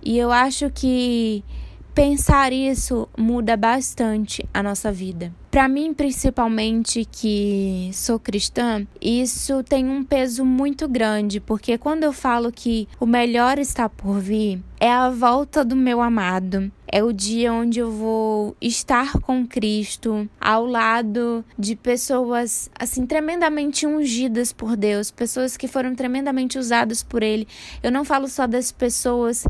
E 0.02 0.18
eu 0.18 0.32
acho 0.32 0.70
que 0.70 1.44
pensar 1.98 2.54
isso 2.54 3.10
muda 3.18 3.58
bastante 3.58 4.48
a 4.54 4.62
nossa 4.62 4.92
vida. 4.92 5.34
Para 5.50 5.68
mim, 5.68 5.96
principalmente 5.96 7.04
que 7.12 7.90
sou 7.92 8.20
cristã, 8.20 8.86
isso 9.02 9.64
tem 9.64 9.90
um 9.90 10.04
peso 10.04 10.46
muito 10.46 10.88
grande, 10.88 11.40
porque 11.40 11.76
quando 11.76 12.04
eu 12.04 12.14
falo 12.14 12.52
que 12.52 12.88
o 13.00 13.08
melhor 13.08 13.58
está 13.58 13.90
por 13.90 14.20
vir, 14.20 14.62
é 14.80 14.92
a 14.92 15.10
volta 15.10 15.66
do 15.66 15.76
meu 15.76 16.00
amado. 16.00 16.72
É 16.90 17.04
o 17.04 17.12
dia 17.12 17.52
onde 17.52 17.80
eu 17.80 17.92
vou 17.92 18.56
estar 18.62 19.14
com 19.14 19.46
Cristo, 19.46 20.30
ao 20.40 20.66
lado 20.66 21.44
de 21.58 21.76
pessoas 21.76 22.70
assim 22.80 23.06
tremendamente 23.06 23.86
ungidas 23.86 24.54
por 24.54 24.78
Deus, 24.78 25.12
pessoas 25.12 25.58
que 25.58 25.68
foram 25.68 25.96
tremendamente 25.96 26.58
usadas 26.58 27.04
por 27.04 27.24
ele. 27.24 27.48
Eu 27.82 27.92
não 27.92 28.06
falo 28.06 28.28
só 28.28 28.48
das 28.48 28.72
pessoas 28.72 29.46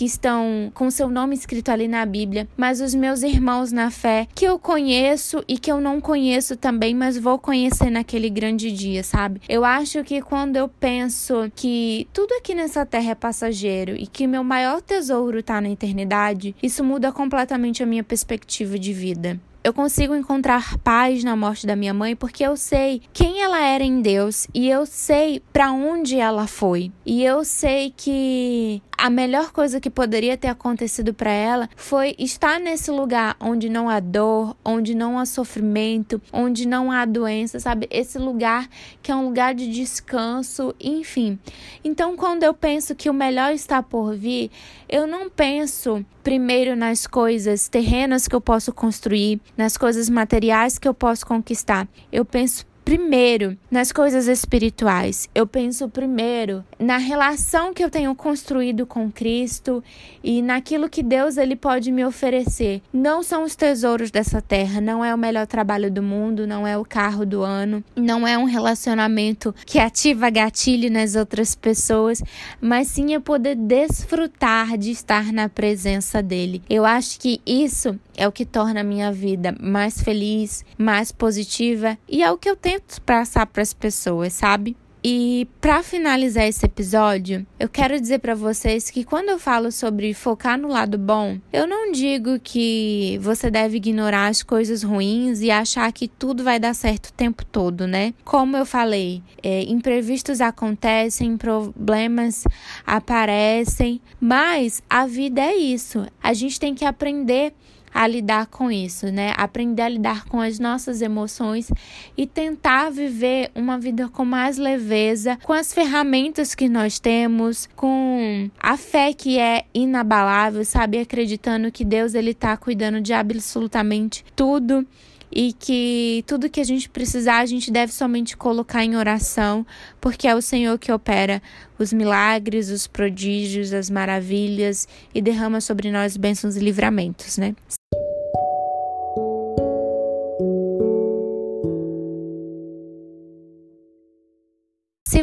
que 0.00 0.06
estão 0.06 0.72
com 0.72 0.90
seu 0.90 1.10
nome 1.10 1.34
escrito 1.34 1.68
ali 1.68 1.86
na 1.86 2.06
Bíblia, 2.06 2.48
mas 2.56 2.80
os 2.80 2.94
meus 2.94 3.22
irmãos 3.22 3.70
na 3.70 3.90
fé 3.90 4.26
que 4.34 4.46
eu 4.46 4.58
conheço 4.58 5.44
e 5.46 5.58
que 5.58 5.70
eu 5.70 5.78
não 5.78 6.00
conheço 6.00 6.56
também, 6.56 6.94
mas 6.94 7.18
vou 7.18 7.38
conhecer 7.38 7.90
naquele 7.90 8.30
grande 8.30 8.72
dia, 8.72 9.04
sabe? 9.04 9.42
Eu 9.46 9.62
acho 9.62 10.02
que 10.02 10.22
quando 10.22 10.56
eu 10.56 10.70
penso 10.70 11.52
que 11.54 12.08
tudo 12.14 12.32
aqui 12.32 12.54
nessa 12.54 12.86
terra 12.86 13.10
é 13.10 13.14
passageiro 13.14 13.94
e 13.94 14.06
que 14.06 14.26
meu 14.26 14.42
maior 14.42 14.80
tesouro 14.80 15.40
está 15.40 15.60
na 15.60 15.68
eternidade, 15.68 16.56
isso 16.62 16.82
muda 16.82 17.12
completamente 17.12 17.82
a 17.82 17.86
minha 17.86 18.02
perspectiva 18.02 18.78
de 18.78 18.94
vida. 18.94 19.38
Eu 19.62 19.74
consigo 19.74 20.14
encontrar 20.14 20.78
paz 20.78 21.22
na 21.22 21.36
morte 21.36 21.66
da 21.66 21.76
minha 21.76 21.92
mãe 21.92 22.16
porque 22.16 22.42
eu 22.42 22.56
sei 22.56 23.02
quem 23.12 23.42
ela 23.42 23.60
era 23.60 23.84
em 23.84 24.00
Deus 24.00 24.48
e 24.54 24.70
eu 24.70 24.86
sei 24.86 25.42
para 25.52 25.70
onde 25.70 26.18
ela 26.18 26.46
foi. 26.46 26.90
E 27.04 27.22
eu 27.22 27.44
sei 27.44 27.92
que 27.94 28.80
a 29.00 29.08
melhor 29.08 29.50
coisa 29.50 29.80
que 29.80 29.88
poderia 29.88 30.36
ter 30.36 30.48
acontecido 30.48 31.14
para 31.14 31.30
ela 31.30 31.70
foi 31.74 32.14
estar 32.18 32.60
nesse 32.60 32.90
lugar 32.90 33.34
onde 33.40 33.70
não 33.70 33.88
há 33.88 33.98
dor, 33.98 34.54
onde 34.62 34.94
não 34.94 35.18
há 35.18 35.24
sofrimento, 35.24 36.20
onde 36.30 36.68
não 36.68 36.92
há 36.92 37.06
doença, 37.06 37.58
sabe? 37.58 37.88
Esse 37.90 38.18
lugar 38.18 38.68
que 39.02 39.10
é 39.10 39.16
um 39.16 39.24
lugar 39.24 39.54
de 39.54 39.70
descanso, 39.70 40.74
enfim. 40.78 41.38
Então, 41.82 42.14
quando 42.14 42.42
eu 42.42 42.52
penso 42.52 42.94
que 42.94 43.08
o 43.08 43.14
melhor 43.14 43.54
está 43.54 43.82
por 43.82 44.14
vir, 44.14 44.50
eu 44.86 45.06
não 45.06 45.30
penso 45.30 46.04
primeiro 46.22 46.76
nas 46.76 47.06
coisas 47.06 47.68
terrenas 47.68 48.28
que 48.28 48.36
eu 48.36 48.40
posso 48.40 48.70
construir, 48.70 49.40
nas 49.56 49.78
coisas 49.78 50.10
materiais 50.10 50.78
que 50.78 50.86
eu 50.86 50.92
posso 50.92 51.26
conquistar. 51.26 51.88
Eu 52.12 52.24
penso 52.24 52.66
primeiro 52.84 53.56
nas 53.70 53.92
coisas 53.92 54.26
espirituais. 54.26 55.28
Eu 55.34 55.46
penso 55.46 55.88
primeiro 55.88 56.64
na 56.78 56.96
relação 56.96 57.72
que 57.72 57.82
eu 57.82 57.90
tenho 57.90 58.14
construído 58.14 58.86
com 58.86 59.10
Cristo 59.10 59.82
e 60.22 60.42
naquilo 60.42 60.88
que 60.88 61.02
Deus 61.02 61.36
ele 61.36 61.56
pode 61.56 61.90
me 61.92 62.04
oferecer. 62.04 62.82
Não 62.92 63.22
são 63.22 63.44
os 63.44 63.54
tesouros 63.54 64.10
dessa 64.10 64.40
terra, 64.40 64.80
não 64.80 65.04
é 65.04 65.14
o 65.14 65.18
melhor 65.18 65.46
trabalho 65.46 65.90
do 65.90 66.02
mundo, 66.02 66.46
não 66.46 66.66
é 66.66 66.76
o 66.76 66.84
carro 66.84 67.24
do 67.24 67.42
ano, 67.42 67.84
não 67.94 68.26
é 68.26 68.36
um 68.36 68.44
relacionamento 68.44 69.54
que 69.64 69.78
ativa 69.78 70.30
gatilho 70.30 70.90
nas 70.90 71.14
outras 71.14 71.54
pessoas, 71.54 72.22
mas 72.60 72.88
sim 72.88 73.14
é 73.14 73.20
poder 73.20 73.54
desfrutar 73.54 74.76
de 74.76 74.90
estar 74.90 75.32
na 75.32 75.48
presença 75.48 76.22
dele. 76.22 76.62
Eu 76.68 76.84
acho 76.84 77.18
que 77.18 77.40
isso 77.46 77.98
é 78.16 78.28
o 78.28 78.32
que 78.32 78.44
torna 78.44 78.80
a 78.80 78.84
minha 78.84 79.10
vida 79.10 79.54
mais 79.58 80.00
feliz, 80.00 80.64
mais 80.76 81.10
positiva 81.10 81.96
e 82.08 82.22
é 82.22 82.30
o 82.30 82.36
que 82.36 82.50
eu 82.50 82.56
tento 82.70 83.02
passar 83.02 83.46
para 83.46 83.62
as 83.62 83.74
pessoas, 83.74 84.32
sabe? 84.32 84.76
E 85.02 85.48
para 85.62 85.82
finalizar 85.82 86.46
esse 86.46 86.64
episódio, 86.64 87.46
eu 87.58 87.70
quero 87.70 87.98
dizer 87.98 88.18
para 88.18 88.34
vocês 88.34 88.90
que 88.90 89.02
quando 89.02 89.30
eu 89.30 89.38
falo 89.38 89.72
sobre 89.72 90.12
focar 90.12 90.58
no 90.58 90.68
lado 90.68 90.98
bom, 90.98 91.38
eu 91.50 91.66
não 91.66 91.90
digo 91.90 92.38
que 92.38 93.18
você 93.22 93.50
deve 93.50 93.78
ignorar 93.78 94.26
as 94.26 94.42
coisas 94.42 94.82
ruins 94.82 95.40
e 95.40 95.50
achar 95.50 95.90
que 95.90 96.06
tudo 96.06 96.44
vai 96.44 96.60
dar 96.60 96.74
certo 96.74 97.06
o 97.06 97.12
tempo 97.14 97.46
todo, 97.46 97.86
né? 97.86 98.12
Como 98.24 98.58
eu 98.58 98.66
falei, 98.66 99.22
é, 99.42 99.62
imprevistos 99.62 100.42
acontecem, 100.42 101.38
problemas 101.38 102.44
aparecem, 102.86 104.02
mas 104.20 104.82
a 104.88 105.06
vida 105.06 105.40
é 105.40 105.56
isso. 105.56 106.06
A 106.22 106.34
gente 106.34 106.60
tem 106.60 106.74
que 106.74 106.84
aprender 106.84 107.54
a 107.92 108.06
lidar 108.06 108.46
com 108.46 108.70
isso, 108.70 109.06
né? 109.10 109.32
Aprender 109.36 109.82
a 109.82 109.88
lidar 109.88 110.24
com 110.26 110.40
as 110.40 110.58
nossas 110.58 111.02
emoções 111.02 111.70
e 112.16 112.26
tentar 112.26 112.90
viver 112.90 113.50
uma 113.54 113.78
vida 113.78 114.08
com 114.08 114.24
mais 114.24 114.58
leveza, 114.58 115.38
com 115.42 115.52
as 115.52 115.72
ferramentas 115.72 116.54
que 116.54 116.68
nós 116.68 116.98
temos, 116.98 117.68
com 117.74 118.50
a 118.58 118.76
fé 118.76 119.12
que 119.12 119.38
é 119.38 119.64
inabalável, 119.74 120.64
sabe? 120.64 120.98
Acreditando 120.98 121.72
que 121.72 121.84
Deus 121.84 122.14
ele 122.14 122.34
tá 122.34 122.56
cuidando 122.56 123.00
de 123.00 123.12
absolutamente 123.12 124.24
tudo 124.36 124.86
e 125.32 125.52
que 125.52 126.24
tudo 126.26 126.50
que 126.50 126.60
a 126.60 126.64
gente 126.64 126.88
precisar 126.88 127.38
a 127.38 127.46
gente 127.46 127.70
deve 127.70 127.92
somente 127.92 128.36
colocar 128.36 128.84
em 128.84 128.96
oração, 128.96 129.64
porque 130.00 130.26
é 130.26 130.34
o 130.34 130.42
Senhor 130.42 130.78
que 130.78 130.90
opera 130.90 131.40
os 131.78 131.92
milagres, 131.92 132.68
os 132.68 132.86
prodígios, 132.86 133.72
as 133.72 133.88
maravilhas 133.88 134.88
e 135.14 135.22
derrama 135.22 135.60
sobre 135.60 135.90
nós 135.90 136.16
bênçãos 136.16 136.56
e 136.56 136.60
livramentos, 136.60 137.38
né? 137.38 137.54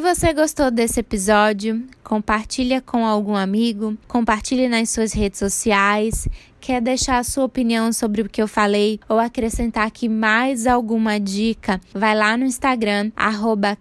Você 0.08 0.32
gostou 0.32 0.72
desse 0.72 1.02
episódio, 1.02 1.84
compartilha 2.02 2.80
com 2.80 3.06
algum 3.06 3.36
amigo, 3.36 3.98
compartilhe 4.08 4.70
nas 4.70 4.90
suas 4.90 5.12
redes 5.12 5.38
sociais. 5.38 6.30
Quer 6.62 6.82
deixar 6.82 7.18
a 7.18 7.24
sua 7.26 7.44
opinião 7.44 7.92
sobre 7.92 8.22
o 8.22 8.30
que 8.30 8.42
eu 8.42 8.48
falei 8.48 9.02
ou 9.10 9.20
acrescentar 9.20 9.86
aqui 9.86 10.08
mais 10.08 10.66
alguma 10.66 11.20
dica? 11.20 11.82
Vai 11.94 12.16
lá 12.16 12.38
no 12.38 12.46
Instagram, 12.46 13.12
arroba 13.18 13.78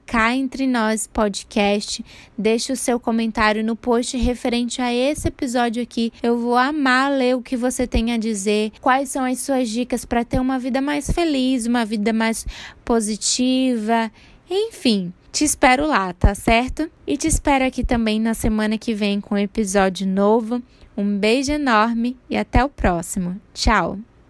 nós 0.68 1.06
podcast. 1.06 2.04
Deixe 2.36 2.72
o 2.72 2.76
seu 2.76 2.98
comentário 2.98 3.62
no 3.62 3.76
post 3.76 4.16
referente 4.16 4.82
a 4.82 4.92
esse 4.92 5.28
episódio 5.28 5.80
aqui. 5.80 6.12
Eu 6.20 6.38
vou 6.38 6.56
amar 6.56 7.12
ler 7.12 7.36
o 7.36 7.42
que 7.42 7.56
você 7.56 7.86
tem 7.86 8.12
a 8.12 8.18
dizer. 8.18 8.72
Quais 8.80 9.10
são 9.10 9.24
as 9.24 9.38
suas 9.38 9.68
dicas 9.68 10.04
para 10.04 10.24
ter 10.24 10.40
uma 10.40 10.58
vida 10.58 10.80
mais 10.80 11.08
feliz, 11.08 11.66
uma 11.66 11.84
vida 11.84 12.12
mais 12.12 12.44
positiva. 12.84 14.10
Enfim, 14.48 15.12
te 15.32 15.44
espero 15.44 15.86
lá, 15.86 16.12
tá 16.12 16.34
certo? 16.34 16.90
E 17.06 17.16
te 17.16 17.26
espero 17.26 17.64
aqui 17.64 17.84
também 17.84 18.20
na 18.20 18.32
semana 18.32 18.78
que 18.78 18.94
vem 18.94 19.20
com 19.20 19.34
um 19.34 19.38
episódio 19.38 20.06
novo. 20.06 20.62
Um 20.96 21.18
beijo 21.18 21.52
enorme 21.52 22.16
e 22.30 22.36
até 22.36 22.64
o 22.64 22.68
próximo. 22.68 23.40
Tchau! 23.52 23.98